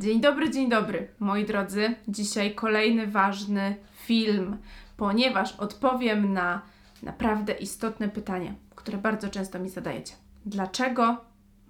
[0.00, 1.94] Dzień dobry, dzień dobry, moi drodzy.
[2.08, 3.76] Dzisiaj kolejny ważny
[4.06, 4.56] film,
[4.96, 6.62] ponieważ odpowiem na
[7.02, 10.14] naprawdę istotne pytanie, które bardzo często mi zadajecie.
[10.46, 11.16] Dlaczego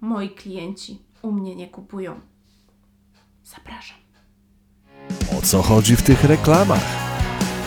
[0.01, 2.19] moi klienci u mnie nie kupują?
[3.43, 3.97] Zapraszam.
[5.39, 6.85] O co chodzi w tych reklamach?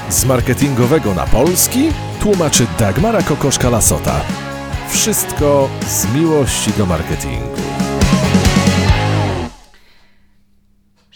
[0.09, 1.89] Z marketingowego na polski
[2.21, 4.21] tłumaczy Dagmara Kokoszka-Lasota.
[4.89, 7.64] Wszystko z miłości do marketingu.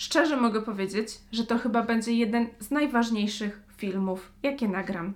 [0.09, 5.15] Szczerze mogę powiedzieć, że to chyba będzie jeden z najważniejszych filmów, jakie nagram.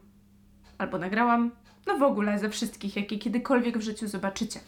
[0.78, 1.51] Albo nagrałam,
[1.87, 4.60] no w ogóle ze wszystkich, jakie kiedykolwiek w życiu zobaczycie.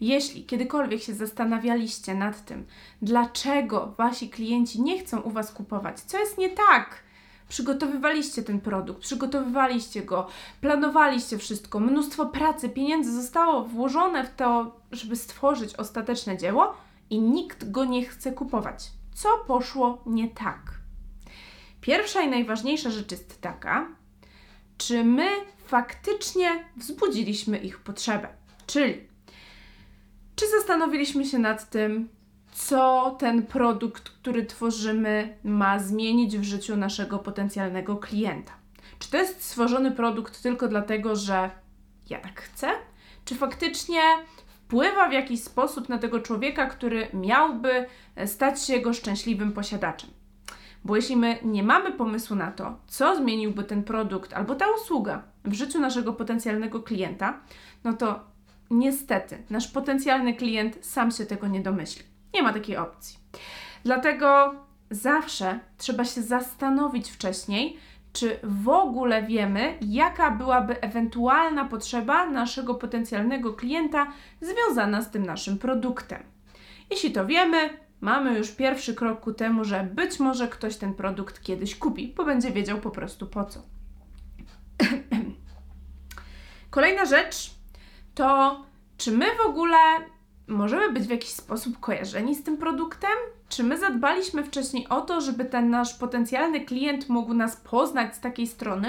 [0.00, 2.66] Jeśli kiedykolwiek się zastanawialiście nad tym,
[3.02, 7.02] dlaczego wasi klienci nie chcą u was kupować, co jest nie tak,
[7.48, 10.26] przygotowywaliście ten produkt, przygotowywaliście go,
[10.60, 16.74] planowaliście wszystko, mnóstwo pracy, pieniędzy zostało włożone w to, żeby stworzyć ostateczne dzieło
[17.10, 18.90] i nikt go nie chce kupować.
[19.14, 20.60] Co poszło nie tak?
[21.80, 23.88] Pierwsza i najważniejsza rzecz jest taka,
[24.78, 25.28] czy my
[25.64, 28.28] faktycznie wzbudziliśmy ich potrzebę.
[28.66, 29.00] Czyli,
[30.36, 32.08] czy zastanowiliśmy się nad tym,
[32.52, 38.52] co ten produkt, który tworzymy, ma zmienić w życiu naszego potencjalnego klienta?
[38.98, 41.50] Czy to jest stworzony produkt tylko dlatego, że
[42.10, 42.70] ja tak chcę?
[43.24, 44.00] Czy faktycznie
[44.64, 47.86] wpływa w jakiś sposób na tego człowieka, który miałby
[48.26, 50.10] stać się jego szczęśliwym posiadaczem?
[50.84, 55.22] Bo jeśli my nie mamy pomysłu na to, co zmieniłby ten produkt albo ta usługa
[55.44, 57.40] w życiu naszego potencjalnego klienta,
[57.84, 58.20] no to
[58.70, 62.04] niestety nasz potencjalny klient sam się tego nie domyśli.
[62.34, 63.18] Nie ma takiej opcji.
[63.84, 64.54] Dlatego
[64.90, 67.76] zawsze trzeba się zastanowić wcześniej,
[68.14, 75.58] czy w ogóle wiemy, jaka byłaby ewentualna potrzeba naszego potencjalnego klienta związana z tym naszym
[75.58, 76.22] produktem.
[76.90, 77.70] Jeśli to wiemy,
[78.00, 82.24] mamy już pierwszy krok ku temu, że być może ktoś ten produkt kiedyś kupi, bo
[82.24, 83.62] będzie wiedział po prostu po co.
[86.70, 87.50] Kolejna rzecz
[88.14, 88.60] to,
[88.96, 89.78] czy my w ogóle
[90.46, 93.10] możemy być w jakiś sposób kojarzeni z tym produktem?
[93.48, 98.20] Czy my zadbaliśmy wcześniej o to, żeby ten nasz potencjalny klient mógł nas poznać z
[98.20, 98.88] takiej strony,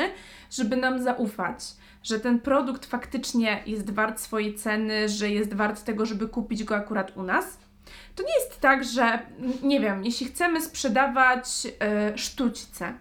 [0.52, 1.60] żeby nam zaufać,
[2.04, 6.76] że ten produkt faktycznie jest wart swojej ceny, że jest wart tego, żeby kupić go
[6.76, 7.58] akurat u nas?
[8.16, 9.20] To nie jest tak, że
[9.64, 12.94] nie wiem, jeśli chcemy sprzedawać yy, sztućce,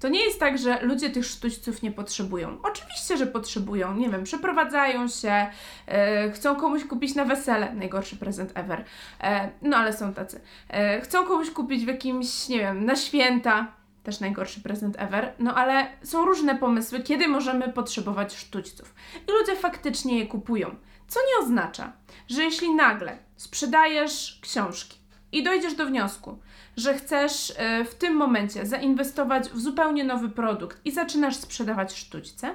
[0.00, 2.58] to nie jest tak, że ludzie tych sztućców nie potrzebują.
[2.62, 3.94] Oczywiście, że potrzebują.
[3.94, 5.46] Nie wiem, przeprowadzają się,
[5.86, 7.74] e, chcą komuś kupić na wesele.
[7.74, 8.84] Najgorszy prezent ever.
[9.20, 10.40] E, no ale są tacy.
[10.68, 13.72] E, chcą komuś kupić w jakimś, nie wiem, na święta.
[14.02, 15.32] Też najgorszy prezent ever.
[15.38, 18.94] No ale są różne pomysły, kiedy możemy potrzebować sztućców.
[19.28, 20.76] I ludzie faktycznie je kupują.
[21.08, 21.92] Co nie oznacza,
[22.28, 24.98] że jeśli nagle sprzedajesz książki
[25.32, 26.38] i dojdziesz do wniosku,
[26.76, 32.54] że chcesz e, w tym momencie zainwestować w zupełnie nowy produkt i zaczynasz sprzedawać sztućce,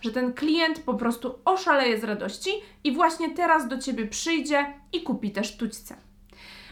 [0.00, 2.50] że ten klient po prostu oszaleje z radości
[2.84, 5.96] i właśnie teraz do ciebie przyjdzie i kupi te sztućce.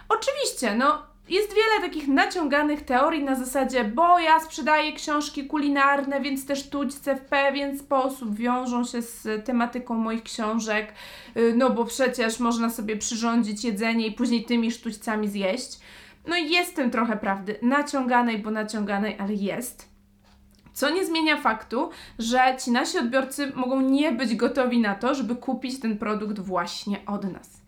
[0.08, 6.46] Oczywiście, no, jest wiele takich naciąganych teorii na zasadzie, bo ja sprzedaję książki kulinarne, więc
[6.46, 10.92] te sztućce w pewien sposób wiążą się z tematyką moich książek,
[11.36, 15.78] y, no bo przecież można sobie przyrządzić jedzenie i później tymi sztućcami zjeść.
[16.26, 16.50] No i
[16.90, 19.88] trochę prawdy, naciąganej, bo naciąganej, ale jest.
[20.72, 25.36] Co nie zmienia faktu, że ci nasi odbiorcy mogą nie być gotowi na to, żeby
[25.36, 27.62] kupić ten produkt właśnie od nas.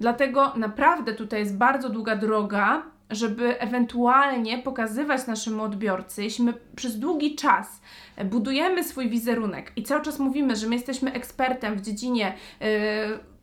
[0.00, 6.98] Dlatego naprawdę tutaj jest bardzo długa droga, żeby ewentualnie pokazywać naszemu odbiorcy, jeśli my przez
[6.98, 7.80] długi czas
[8.24, 12.34] budujemy swój wizerunek i cały czas mówimy, że my jesteśmy ekspertem w dziedzinie.
[12.60, 12.66] Yy,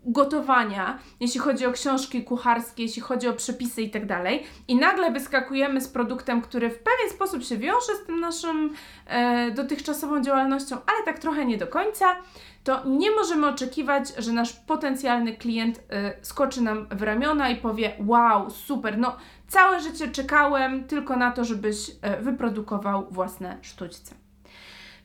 [0.05, 5.11] gotowania, jeśli chodzi o książki kucharskie, jeśli chodzi o przepisy i tak dalej, i nagle
[5.11, 8.73] wyskakujemy z produktem, który w pewien sposób się wiąże z tym naszym
[9.07, 12.15] e, dotychczasową działalnością, ale tak trochę nie do końca,
[12.63, 17.95] to nie możemy oczekiwać, że nasz potencjalny klient e, skoczy nam w ramiona i powie:
[17.99, 19.15] Wow, super, no
[19.47, 24.15] całe życie czekałem tylko na to, żebyś e, wyprodukował własne sztućce.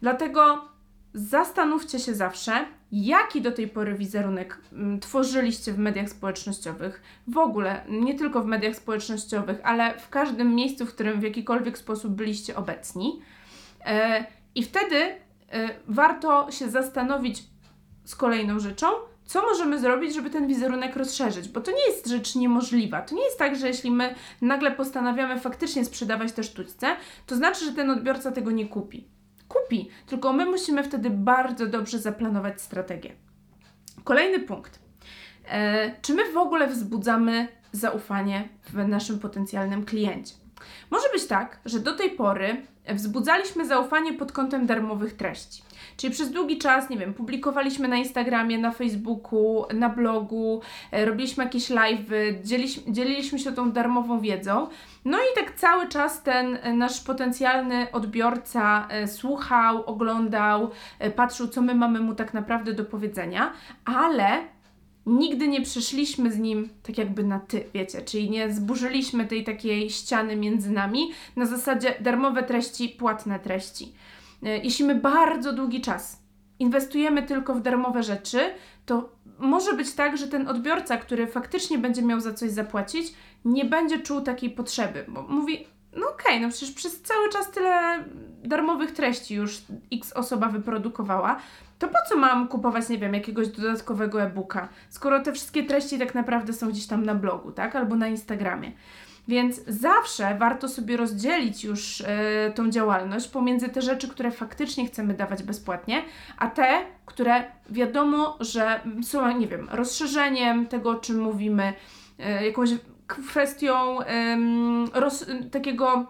[0.01, 0.69] Dlatego
[1.15, 7.85] zastanówcie się zawsze, jaki do tej pory wizerunek mm, tworzyliście w mediach społecznościowych, w ogóle,
[7.89, 12.57] nie tylko w mediach społecznościowych, ale w każdym miejscu, w którym w jakikolwiek sposób byliście
[12.57, 13.23] obecni.
[13.85, 15.19] E, I wtedy e,
[15.89, 17.45] warto się zastanowić
[18.05, 18.87] z kolejną rzeczą,
[19.31, 23.03] co możemy zrobić, żeby ten wizerunek rozszerzyć, bo to nie jest rzecz niemożliwa.
[23.03, 26.97] To nie jest tak, że jeśli my nagle postanawiamy faktycznie sprzedawać te sztućce,
[27.27, 29.09] to znaczy, że ten odbiorca tego nie kupi
[29.51, 33.13] kupi, tylko my musimy wtedy bardzo dobrze zaplanować strategię.
[34.05, 34.79] Kolejny punkt.
[35.49, 40.35] E, czy my w ogóle wzbudzamy zaufanie w naszym potencjalnym kliencie.
[40.91, 45.63] Może być tak, że do tej pory wzbudzaliśmy zaufanie pod kątem darmowych treści.
[46.01, 50.61] Czyli przez długi czas, nie wiem, publikowaliśmy na Instagramie, na Facebooku, na blogu,
[50.93, 52.11] e, robiliśmy jakieś live,
[52.43, 54.69] dzieliliśmy, dzieliliśmy się tą darmową wiedzą.
[55.05, 60.71] No i tak cały czas ten e, nasz potencjalny odbiorca e, słuchał, oglądał,
[61.17, 63.53] patrzył, co my mamy mu tak naprawdę do powiedzenia,
[63.85, 64.43] ale
[65.07, 69.91] nigdy nie przeszliśmy z nim tak jakby na ty, wiecie, czyli nie zburzyliśmy tej takiej
[69.91, 73.93] ściany między nami na zasadzie darmowe treści, płatne treści.
[74.43, 76.23] E, jeśli my bardzo długi czas
[76.59, 78.41] inwestujemy tylko w darmowe rzeczy,
[78.87, 83.15] to może być tak, że ten odbiorca, który faktycznie będzie miał za coś zapłacić,
[83.45, 85.67] nie będzie czuł takiej potrzeby, bo mówi,
[85.97, 88.05] no okej, okay, no przecież przez cały czas tyle
[88.45, 91.41] darmowych treści już x osoba wyprodukowała,
[91.79, 96.15] to po co mam kupować, nie wiem, jakiegoś dodatkowego e-booka, skoro te wszystkie treści tak
[96.15, 98.73] naprawdę są gdzieś tam na blogu, tak, albo na Instagramie.
[99.29, 105.15] Więc zawsze warto sobie rozdzielić już e, tą działalność pomiędzy te rzeczy, które faktycznie chcemy
[105.15, 106.03] dawać bezpłatnie,
[106.39, 111.73] a te, które wiadomo, że są, nie wiem, rozszerzeniem tego, o czym mówimy,
[112.19, 112.71] e, jakąś
[113.07, 113.99] kwestią
[114.95, 116.07] roz, takiego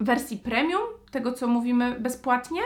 [0.00, 0.80] wersji premium,
[1.10, 2.60] tego co mówimy bezpłatnie.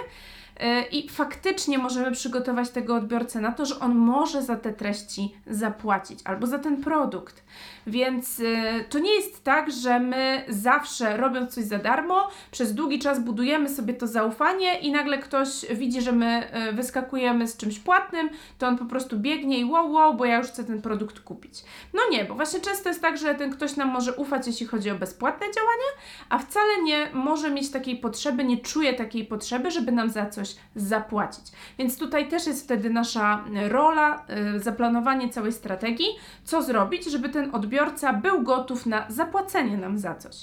[0.61, 5.37] E, I faktycznie możemy przygotować tego odbiorcę na to, że on może za te treści
[5.47, 7.45] zapłacić albo za ten produkt.
[7.87, 12.99] Więc y, to nie jest tak, że my zawsze robiąc coś za darmo, przez długi
[12.99, 17.79] czas budujemy sobie to zaufanie i nagle ktoś widzi, że my y, wyskakujemy z czymś
[17.79, 21.21] płatnym, to on po prostu biegnie i wow, wow, bo ja już chcę ten produkt
[21.21, 21.65] kupić.
[21.95, 24.91] No nie, bo właśnie często jest tak, że ten ktoś nam może ufać, jeśli chodzi
[24.91, 25.89] o bezpłatne działania,
[26.29, 30.44] a wcale nie może mieć takiej potrzeby, nie czuje takiej potrzeby, żeby nam za coś
[30.77, 31.45] zapłacić.
[31.79, 34.27] Więc tutaj też jest wtedy nasza rola,
[34.57, 36.09] y, zaplanowanie całej strategii,
[36.45, 40.37] co zrobić, żeby ten odbiorca był gotów na zapłacenie nam za coś.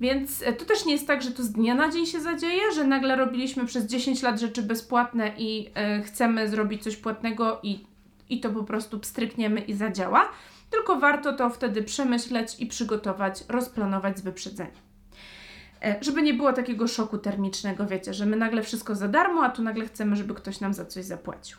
[0.00, 2.72] Więc e, to też nie jest tak, że to z dnia na dzień się zadzieje,
[2.74, 7.86] że nagle robiliśmy przez 10 lat rzeczy bezpłatne i e, chcemy zrobić coś płatnego i,
[8.28, 10.28] i to po prostu pstrykniemy i zadziała.
[10.70, 14.89] Tylko warto to wtedy przemyśleć i przygotować, rozplanować z wyprzedzeniem.
[15.84, 19.50] E, żeby nie było takiego szoku termicznego, wiecie, że my nagle wszystko za darmo, a
[19.50, 21.58] tu nagle chcemy, żeby ktoś nam za coś zapłacił.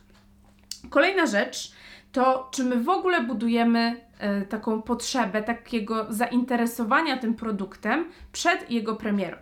[0.90, 1.72] Kolejna rzecz
[2.12, 4.02] to czy my w ogóle budujemy
[4.44, 9.38] y, taką potrzebę takiego zainteresowania tym produktem przed jego premierą.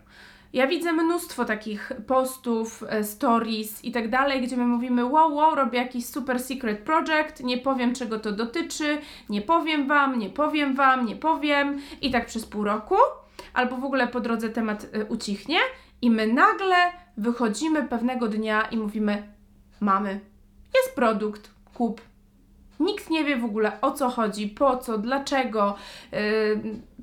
[0.53, 5.55] Ja widzę mnóstwo takich postów, e, stories i tak dalej, gdzie my mówimy: Wow, wow,
[5.55, 8.97] robię jakiś super secret project, nie powiem czego to dotyczy,
[9.29, 12.95] nie powiem wam, nie powiem wam, nie powiem, i tak przez pół roku,
[13.53, 15.57] albo w ogóle po drodze temat y, ucichnie,
[16.01, 16.75] i my nagle
[17.17, 19.23] wychodzimy pewnego dnia i mówimy:
[19.79, 20.19] Mamy,
[20.75, 22.01] jest produkt, kup,
[22.79, 25.75] Nikt nie wie w ogóle o co chodzi, po co, dlaczego.
[26.11, 26.19] Yy,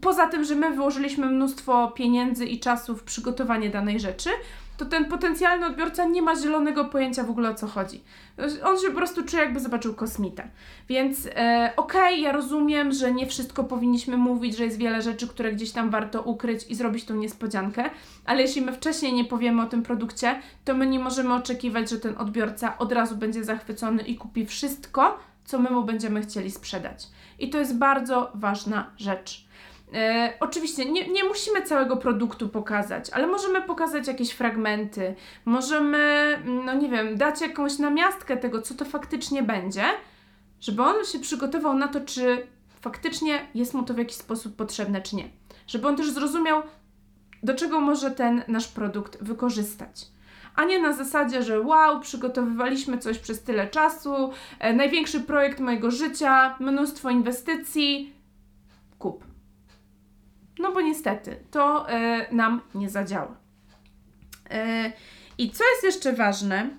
[0.01, 4.31] poza tym, że my wyłożyliśmy mnóstwo pieniędzy i czasu w przygotowanie danej rzeczy,
[4.77, 8.05] to ten potencjalny odbiorca nie ma zielonego pojęcia w ogóle o co chodzi.
[8.65, 10.49] On się po prostu czuje, jakby zobaczył kosmitę.
[10.89, 15.29] Więc e, okej, okay, ja rozumiem, że nie wszystko powinniśmy mówić, że jest wiele rzeczy,
[15.29, 17.91] które gdzieś tam warto ukryć i zrobić tą niespodziankę,
[18.25, 21.99] ale jeśli my wcześniej nie powiemy o tym produkcie, to my nie możemy oczekiwać, że
[21.99, 27.07] ten odbiorca od razu będzie zachwycony i kupi wszystko, co my mu będziemy chcieli sprzedać.
[27.39, 29.46] I to jest bardzo ważna rzecz.
[29.95, 35.15] E, oczywiście nie, nie musimy całego produktu pokazać, ale możemy pokazać jakieś fragmenty,
[35.45, 39.85] możemy, no nie wiem, dać jakąś namiastkę tego, co to faktycznie będzie,
[40.61, 42.47] żeby on się przygotował na to, czy
[42.81, 45.29] faktycznie jest mu to w jakiś sposób potrzebne, czy nie.
[45.67, 46.63] Żeby on też zrozumiał,
[47.43, 50.17] do czego może ten nasz produkt wykorzystać
[50.57, 55.91] a nie na zasadzie, że wow, przygotowywaliśmy coś przez tyle czasu, e, największy projekt mojego
[55.91, 58.15] życia, mnóstwo inwestycji,
[58.99, 59.26] kup.
[60.59, 63.37] No bo niestety, to e, nam nie zadziała.
[64.51, 64.93] E,
[65.39, 66.71] I co jest jeszcze ważne,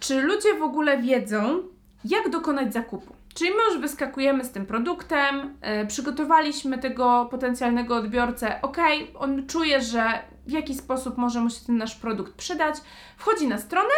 [0.00, 1.62] czy ludzie w ogóle wiedzą,
[2.04, 3.16] jak dokonać zakupu?
[3.34, 8.76] Czyli my już wyskakujemy z tym produktem, yy, przygotowaliśmy tego potencjalnego odbiorcę, ok,
[9.14, 12.74] on czuje, że w jaki sposób może mu się ten nasz produkt przydać,
[13.16, 13.94] wchodzi na stronę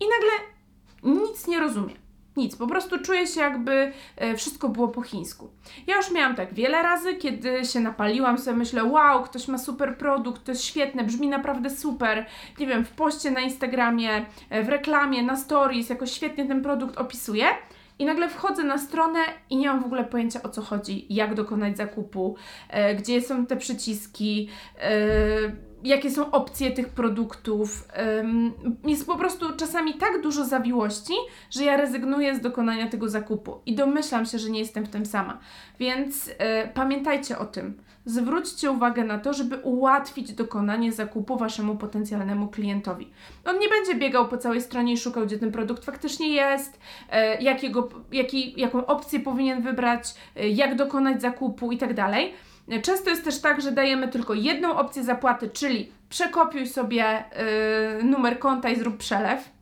[0.00, 0.30] i nagle
[1.24, 1.94] nic nie rozumie.
[2.36, 5.50] Nic, po prostu czuje się jakby e, wszystko było po chińsku.
[5.86, 9.98] Ja już miałam tak wiele razy, kiedy się napaliłam, sobie myślę, wow, ktoś ma super
[9.98, 12.26] produkt, to jest świetne, brzmi naprawdę super.
[12.58, 16.98] Nie wiem, w poście na Instagramie, e, w reklamie, na stories, jakoś świetnie ten produkt
[16.98, 17.46] opisuje.
[17.98, 19.18] I nagle wchodzę na stronę
[19.50, 22.36] i nie mam w ogóle pojęcia o co chodzi, jak dokonać zakupu,
[22.68, 24.48] e, gdzie są te przyciski,
[24.78, 24.94] e,
[25.84, 27.88] jakie są opcje tych produktów.
[28.86, 31.12] Jest po prostu czasami tak dużo zawiłości,
[31.50, 35.06] że ja rezygnuję z dokonania tego zakupu i domyślam się, że nie jestem w tym
[35.06, 35.38] sama.
[35.78, 37.78] Więc e, pamiętajcie o tym.
[38.06, 43.10] Zwróćcie uwagę na to, żeby ułatwić dokonanie zakupu waszemu potencjalnemu klientowi.
[43.44, 47.42] On nie będzie biegał po całej stronie i szukał, gdzie ten produkt faktycznie jest, e,
[47.42, 51.94] jakiego, jaki, jaką opcję powinien wybrać, e, jak dokonać zakupu i tak
[52.82, 57.24] Często jest też tak, że dajemy tylko jedną opcję zapłaty, czyli przekopiuj sobie
[57.98, 59.54] yy, numer konta i zrób przelew.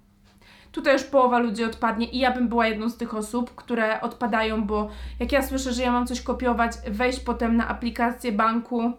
[0.73, 4.65] Tutaj już połowa ludzi odpadnie i ja bym była jedną z tych osób, które odpadają,
[4.65, 4.91] bo
[5.21, 8.93] jak ja słyszę, że ja mam coś kopiować, wejść potem na aplikację banku,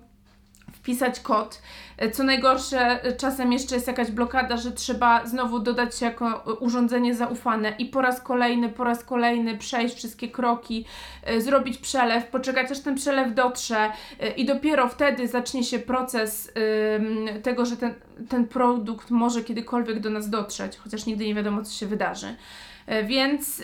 [0.84, 1.62] wpisać kod.
[1.98, 6.58] E, co najgorsze, e, czasem jeszcze jest jakaś blokada, że trzeba znowu dodać się jako
[6.60, 10.86] urządzenie zaufane i po raz kolejny, po raz kolejny przejść wszystkie kroki,
[11.24, 13.92] e, zrobić przelew, poczekać aż ten przelew dotrze
[14.38, 16.52] i dopiero wtedy zacznie się proces
[17.44, 17.94] tego, że ten,
[18.30, 22.36] ten produkt może kiedykolwiek do nas dotrzeć, chociaż nigdy nie wiadomo, co się wydarzy.
[23.06, 23.64] Więc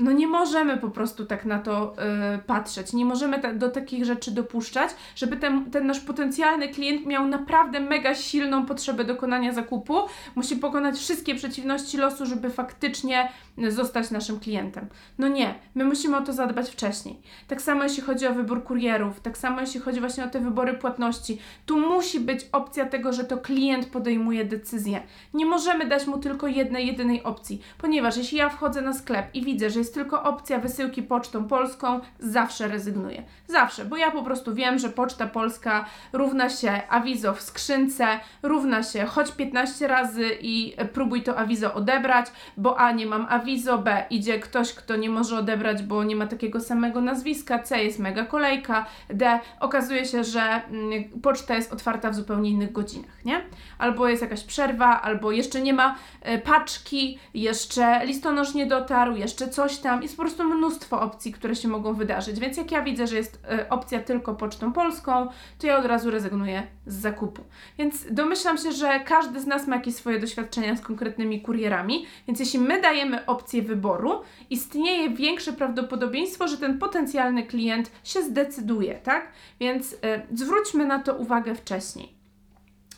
[0.00, 1.94] no nie możemy po prostu tak na to
[2.34, 2.92] y, patrzeć.
[2.92, 8.14] Nie możemy do takich rzeczy dopuszczać, żeby ten, ten nasz potencjalny klient miał naprawdę mega
[8.14, 9.98] silną potrzebę dokonania zakupu.
[10.34, 13.28] Musi pokonać wszystkie przeciwności losu, żeby faktycznie
[13.68, 14.86] zostać naszym klientem.
[15.18, 17.20] No nie, my musimy o to zadbać wcześniej.
[17.48, 20.74] Tak samo jeśli chodzi o wybór kurierów, tak samo jeśli chodzi właśnie o te wybory
[20.74, 21.38] płatności.
[21.66, 25.02] Tu musi być opcja tego, że to klient podejmuje decyzję.
[25.34, 29.44] Nie możemy dać mu tylko jednej, jedynej opcji, ponieważ jeśli ja wchodzę na sklep i
[29.44, 33.22] widzę, że jest tylko opcja wysyłki pocztą polską, zawsze rezygnuję.
[33.46, 38.06] Zawsze, bo ja po prostu wiem, że poczta polska równa się awizo w skrzynce,
[38.42, 43.78] równa się choć 15 razy i próbuj to awizo odebrać, bo A nie mam awizo,
[43.78, 47.98] B idzie ktoś, kto nie może odebrać, bo nie ma takiego samego nazwiska, C jest
[47.98, 53.42] mega kolejka, D okazuje się, że mm, poczta jest otwarta w zupełnie innych godzinach, nie?
[53.78, 59.48] Albo jest jakaś przerwa, albo jeszcze nie ma e, paczki, jeszcze listonosz nie dotarł, jeszcze
[59.48, 60.02] coś tam.
[60.02, 62.40] Jest po prostu mnóstwo opcji, które się mogą wydarzyć.
[62.40, 66.10] Więc jak ja widzę, że jest y, opcja tylko pocztą polską, to ja od razu
[66.10, 67.42] rezygnuję z zakupu.
[67.78, 72.40] Więc domyślam się, że każdy z nas ma jakieś swoje doświadczenia z konkretnymi kurierami, więc
[72.40, 79.32] jeśli my dajemy opcję wyboru, istnieje większe prawdopodobieństwo, że ten potencjalny klient się zdecyduje, tak?
[79.60, 79.96] Więc y,
[80.34, 82.19] zwróćmy na to uwagę wcześniej.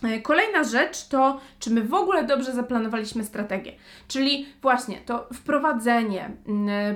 [0.03, 3.73] E, kolejna rzecz to, czy my w ogóle dobrze zaplanowaliśmy strategię.
[4.09, 6.31] Czyli właśnie to wprowadzenie,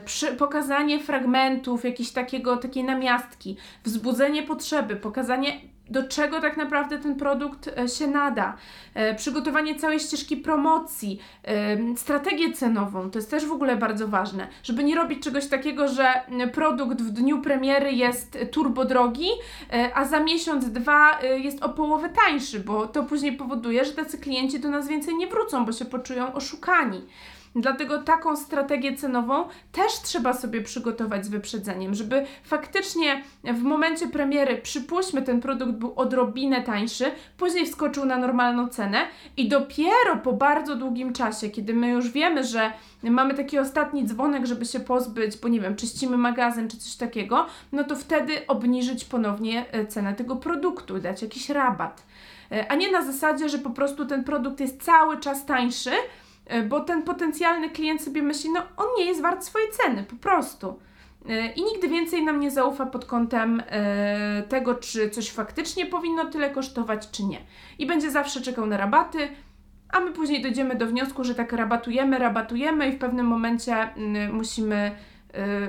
[0.04, 5.52] przy, pokazanie fragmentów, jakieś takiego, takiej namiastki, wzbudzenie potrzeby, pokazanie
[5.90, 8.56] do czego tak naprawdę ten produkt e, się nada,
[8.94, 11.20] e, przygotowanie całej ścieżki promocji,
[11.96, 16.06] strategię cenową, to jest też w ogóle bardzo ważne, żeby nie robić czegoś takiego, że
[16.52, 19.28] produkt w dniu premiery jest turbo drogi,
[19.72, 24.18] e, a za miesiąc, dwa jest o połowę tańszy, bo to później powoduje, że tacy
[24.18, 27.02] klienci do nas więcej nie wrócą, bo się poczują oszukani.
[27.56, 34.56] Dlatego taką strategię cenową też trzeba sobie przygotować z wyprzedzeniem, żeby faktycznie w momencie premiery,
[34.56, 37.04] przypuśćmy, ten produkt był odrobinę tańszy,
[37.36, 38.98] później wskoczył na normalną cenę
[39.36, 42.72] i dopiero po bardzo długim czasie, kiedy my już wiemy, że
[43.02, 47.46] mamy taki ostatni dzwonek, żeby się pozbyć, bo nie wiem, czyścimy magazyn czy coś takiego,
[47.72, 52.02] no to wtedy obniżyć ponownie e, cenę tego produktu, dać jakiś rabat.
[52.52, 55.90] E, a nie na zasadzie, że po prostu ten produkt jest cały czas tańszy,
[56.68, 60.78] bo ten potencjalny klient sobie myśli, no on nie jest wart swojej ceny, po prostu.
[61.28, 66.24] E, I nigdy więcej nam nie zaufa pod kątem e, tego, czy coś faktycznie powinno
[66.24, 67.38] tyle kosztować, czy nie.
[67.78, 69.28] I będzie zawsze czekał na rabaty,
[69.88, 73.88] a my później dojdziemy do wniosku, że tak rabatujemy, rabatujemy i w pewnym momencie
[74.32, 74.90] musimy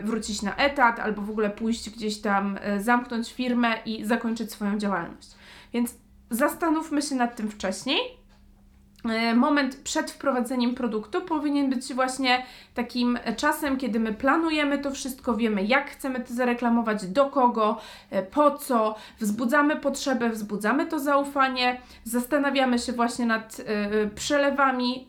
[0.04, 5.30] wrócić na etat albo w ogóle pójść gdzieś tam, zamknąć firmę i zakończyć swoją działalność.
[5.74, 5.96] Więc
[6.30, 8.17] zastanówmy się nad tym wcześniej E,
[9.36, 15.64] moment przed wprowadzeniem produktu powinien być właśnie takim czasem, kiedy my planujemy to wszystko, wiemy
[15.64, 17.78] jak chcemy to zareklamować, do kogo,
[18.12, 25.06] e, po co, wzbudzamy potrzebę, wzbudzamy to zaufanie, zastanawiamy się właśnie nad y, przelewami,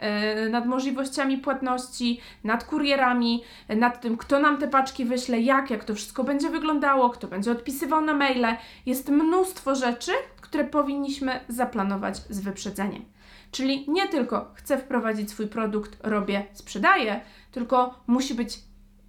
[0.46, 5.84] y, nad możliwościami płatności, nad kurierami, nad tym, kto nam te paczki wyśle, jak, jak
[5.84, 8.56] to wszystko będzie wyglądało, kto będzie odpisywał na maile.
[8.86, 13.17] Jest mnóstwo rzeczy, które powinniśmy zaplanować z wyprzedzeniem.
[13.50, 17.20] Czyli nie tylko chcę wprowadzić swój produkt, robię, sprzedaję,
[17.52, 18.58] tylko musi być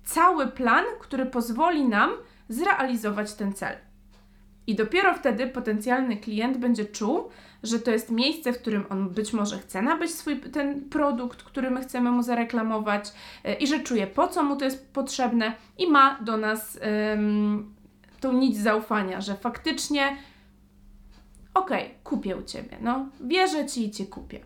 [0.04, 2.12] cały plan, który pozwoli nam
[2.50, 3.76] zrealizować ten cel.
[4.68, 7.30] I dopiero wtedy potencjalny klient będzie czuł,
[7.64, 11.72] że to jest miejsce, w którym on być może chce nabyć swój ten produkt, który
[11.72, 15.88] my chcemy mu zareklamować yy, i że czuje po co mu to jest potrzebne i
[15.88, 16.82] ma do nas yy,
[18.20, 20.18] tą nić zaufania, że faktycznie
[21.60, 24.40] okej, okay, kupię u Ciebie, no, wierzę Ci i Cię kupię.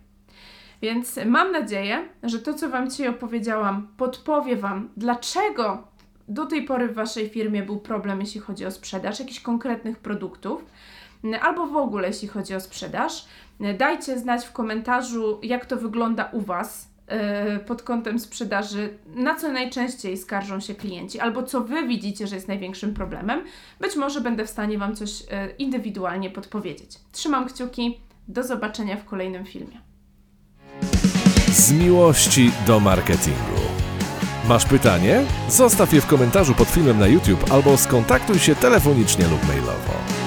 [0.82, 5.88] Więc mam nadzieję, że to, co Wam dzisiaj opowiedziałam, podpowie Wam, dlaczego
[6.28, 10.66] do tej pory w Waszej firmie był problem, jeśli chodzi o sprzedaż jakichś konkretnych produktów,
[11.42, 13.26] albo w ogóle, jeśli chodzi o sprzedaż.
[13.78, 16.93] Dajcie znać w komentarzu, jak to wygląda u Was
[17.66, 22.48] pod kątem sprzedaży, na co najczęściej skarżą się klienci, albo co Wy widzicie, że jest
[22.48, 23.44] największym problemem.
[23.80, 26.92] Być może będę w stanie Wam coś e, indywidualnie podpowiedzieć.
[27.12, 29.82] Trzymam kciuki, do zobaczenia w kolejnym filmie.
[31.52, 33.64] Z miłości do marketingu.
[34.48, 35.22] Masz pytanie?
[35.50, 40.23] Zostaw je w komentarzu pod filmem na YouTube albo skontaktuj się telefonicznie lub mailowo.